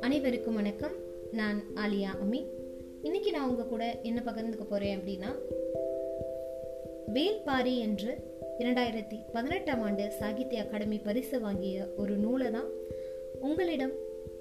[0.00, 0.92] அனைவருக்கும் வணக்கம்.
[1.32, 2.44] நான் ஆலியா அமி.
[3.02, 5.38] இன்னைக்கு நான் உங்க கூட என்ன பகிர்ந்துக்க போறேன் அப்படின்னா
[7.14, 8.16] வேல்பாரி என்று
[8.58, 12.70] இரண்டாயிரத்தி பதினெட்டாம் ஆண்டு சாகித்ய அகாடமி பரிசு வாங்கிய ஒரு நூலை தான்
[13.40, 13.92] உங்களிடம்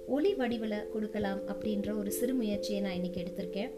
[0.07, 3.69] ஒளி வடிவில் கொடுக்கலாம் அப்படின்ற ஒரு சிறு முயற்சியை நான் இன்னைக்கு எடுத்திருக்கேன்.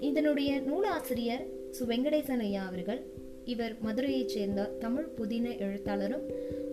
[0.00, 6.22] இதனுடைய நூலாசிரியர் சு வெங்கடேசன் ஐயா அவர்கள் இவர் மதுரையைச் சேர்ந்த தமிழ் புதின எழுத்தாளரும்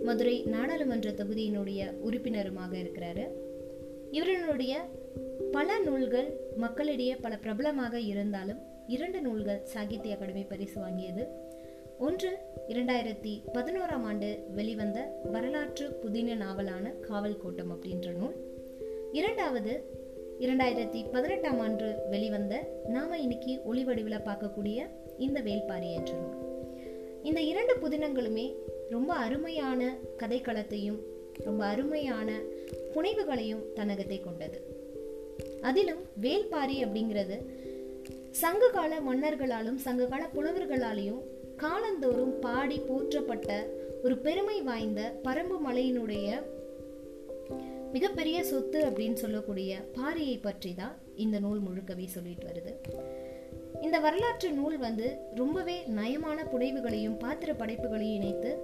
[0.04, 3.28] மதுரை நாடாளுமன்ற தொகுதியினுடைய உறுப்பினருமாக இருக்கிறாரு.
[4.12, 4.90] இவர்களுடைய
[5.52, 8.58] பல நூல்கள் மக்களிடையே பல பிரபலமாக இருந்தாலும்
[8.88, 11.28] இரண்டு நூல்கள் சாகித்ய அகாடமி பரிசு வாங்கியது.
[12.00, 18.36] ஒன்று இரண்டாயிரத்தி பதினோராம் ஆண்டு வெளிவந்த வரலாற்று புதின நாவலான காவல் கோட்டம் அப்படின்ற நூல்.
[19.12, 19.84] இரண்டாவது
[20.40, 24.86] இரண்டாயிரத்தி பதினெட்டாம் ஆண்டு வெளிவந்த நாம இன்னைக்கு ஒளி வடிவில் பார்க்கக்கூடிய
[25.18, 26.49] இந்த வேல்பாரி என்ற நூல்.
[27.24, 28.54] இந்த இரண்டு புதினங்களுமே
[28.90, 31.00] ரொம்ப அருமையான கதைக்களத்தையும்
[31.44, 32.40] ரொம்ப அருமையான
[32.96, 34.78] புனைவுகளையும் தன்னகத்தை கொண்டது.
[35.62, 37.38] அதிலும் வேல்பாரி அப்படிங்கிறது
[38.32, 41.22] சங்ககால மன்னர்களாலும் சங்ககால புலவர்களாலையும்
[41.58, 43.66] காலந்தோறும் பாடி போற்றப்பட்ட
[44.04, 46.44] ஒரு பெருமை வாய்ந்த பரம்பு மலையினுடைய
[47.92, 52.74] மிகப்பெரிய சொத்து அப்படின்னு சொல்லக்கூடிய பாரியை பற்றி தான் இந்த நூல் முழுக்கவே சொல்லிட்டு வருது.
[53.82, 58.58] இந்த வரலாற்று நூல் வந்து ரொம்பவே நயமான புனைவுகளையும் பாத்திர படைப்புகளையும் இணைத்து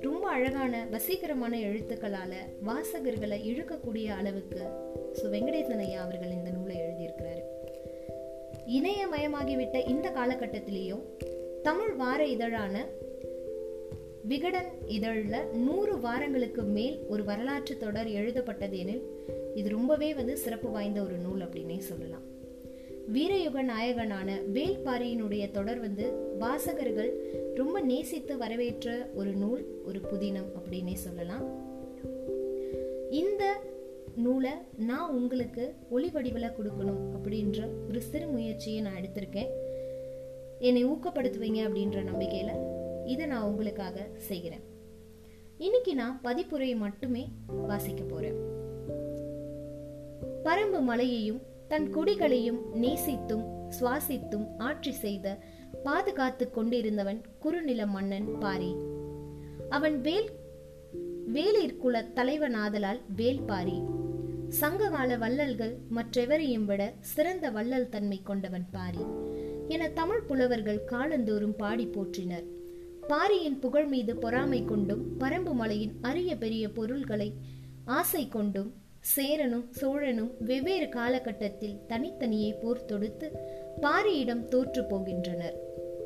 [0.00, 2.34] ரொம்ப அழகான வசீகரமான எழுத்துக்களால
[2.66, 4.60] வாசகர்களை இழுக்கக்கூடிய அளவுக்கு
[5.12, 5.26] சு.
[5.30, 7.42] வெங்கடேசன் ஐயா அவர்கள் இந்த நூலை எழுதியிருக்கிறாரு.
[8.66, 11.02] இணையமயமாகிவிட்ட இந்த காலகட்டத்திலேயும்
[11.62, 12.86] தமிழ் வார இதழான
[14.22, 19.04] விகடன் இதழில் நூறு வாரங்களுக்கு மேல் ஒரு வரலாற்று தொடர் எழுதப்பட்டது எனில்
[19.54, 22.29] இது ரொம்பவே வந்து சிறப்பு வாய்ந்த ஒரு நூல் அப்படின்னே சொல்லலாம்.
[23.12, 27.10] வீரயுக நாயகனான வேல்பாரியினுடைய தொடர் வந்து வாசகர்கள்
[27.54, 31.44] ரொம்ப நேசித்து வரவேற்ற ஒரு நூல் ஒரு புதினம் அப்படின்னே சொல்லலாம்.
[33.10, 33.60] இந்த
[34.16, 39.50] நூலை நான் உங்களுக்கு ஒளி வடிவில் கொடுக்கணும் அப்படின்ற ஒரு சிறு முயற்சியை நான் எடுத்திருக்கேன்.
[40.58, 42.56] என்னை ஊக்கப்படுத்துவீங்க அப்படின்ற நம்பிக்கையில்
[43.04, 44.64] இதை நான் உங்களுக்காக செய்கிறேன்.
[45.58, 48.38] இன்னைக்கு நான் பதிப்புரையை மட்டுமே வாசிக்க போறேன்.
[50.44, 51.40] பரம்பு மலையையும்
[51.70, 53.44] தன் குடிகளையும் நேசித்தும்
[53.80, 55.38] சுவாசித்தும் ஆட்சி செய்த
[55.84, 58.74] பாதுகாத்து கொண்டிருந்தவன் குறுநில மன்னன் பாரி.
[59.68, 60.28] அவன் வேல்
[61.32, 63.78] வேலிற்குல தலைவனாதலால் வேல்பாரி
[64.48, 69.04] சங்ககால வள்ளல்கள் மற்றெவரையும் விட சிறந்த வள்ளல் தன்மை கொண்டவன் பாரி
[69.68, 72.46] என தமிழ் புலவர்கள் காலந்தோறும் பாடி போற்றினர்.
[73.08, 77.34] பாரியின் புகழ் மீது பொறாமை கொண்டும் பரம்பு மலையின் அரிய பெரிய பொருள்களை
[77.84, 83.32] ஆசை கொண்டும் சேரனும் சோழனும் வெவ்வேறு காலகட்டத்தில் தனித்தனியே போர் தொடுத்து
[83.80, 85.56] பாரியிடம் தோற்று போகின்றனர்.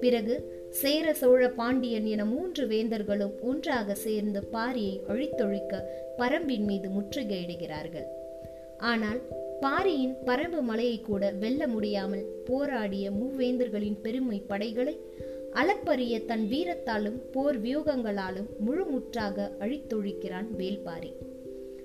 [0.01, 8.07] பிறகு சேர சோழ பாண்டியன் என மூன்று வேந்தர்களும் ஒன்றாக சேர்ந்து பாரியை அழித்தொழிக்க பரம்பின் மீது முற்றுகையிடுகிறார்கள்.
[8.79, 9.21] ஆனால்
[9.61, 14.99] பாரியின் பரம்பு மலையை கூட வெல்ல முடியாமல் போராடிய மூவேந்தர்களின் பெருமை படைகளை
[15.53, 21.13] அளப்பரிய தன் வீரத்தாலும் போர் வியூகங்களாலும் முழுமுற்றாக அழித்தொழிக்கிறான் வேல்பாரி.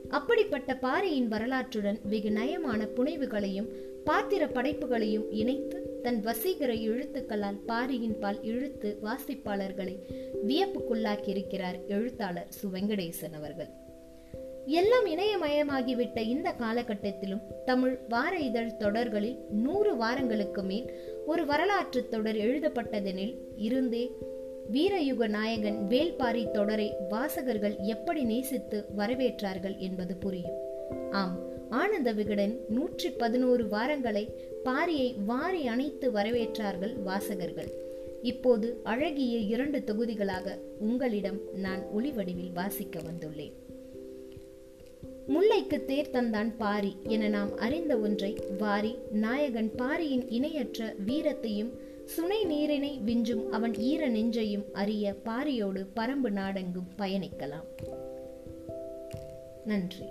[0.07, 3.67] அப்படிப்பட்ட பாரியின் வரலாற்றுடன் வெகு நயமான புனைவுகளையும்
[4.03, 9.97] பாத்திர படைப்புகளையும் இணைத்து தன் வசீகர எழுத்துக்களால் பாரியின் பால் இழுத்து வாசிப்பாளர்களை
[10.47, 13.69] வியப்புக்குள்ளாக்கியிருக்கிறார் எழுத்தாளர் சு வெங்கடேசன் அவர்கள்.
[14.65, 20.93] எல்லாம் இணையமயமாகிவிட்ட இந்த காலகட்டத்திலும் தமிழ் வார இதழ் தொடர்களில் நூறு வாரங்களுக்கு மேல்
[21.25, 24.11] ஒரு வரலாற்று தொடர் எழுதப்பட்டதெனில் இருந்தே
[24.71, 30.57] வீரயுக நாயகன் வேல்பாரி தொடரை வாசகர்கள் எப்படி நேசித்து வரவேற்றார்கள் என்பது புரியும்.
[31.11, 34.27] ஆம் ஆனந்த விகடன் நூற்றி பதினோரு வாரங்களை
[34.63, 37.71] பாரியை வாரி அணைத்து வரவேற்றார்கள் வாசகர்கள்.
[38.21, 43.53] இப்போது அழகிய இரண்டு தொகுதிகளாக உங்களிடம் நான் ஒளி வடிவில் வாசிக்க வந்துள்ளேன்.
[45.27, 51.69] முல்லைக்கு தேர் தந்தான் பாரி என நாம் அறிந்த ஒன்றை வாரி நாயகன் பாரியின் இணையற்ற வீரத்தையும்
[52.09, 57.65] சுனை நீரினை விஞ்சும் அவன் ஈர நெஞ்சையும் அறிய பாரியோடு பரம்பு நாடெங்கும் பயணிக்கலாம்.
[59.65, 60.05] நன்றி.